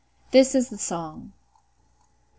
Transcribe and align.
This 0.31 0.55
is 0.55 0.69
the 0.71 0.79
song: 0.79 1.31
I. 1.53 1.57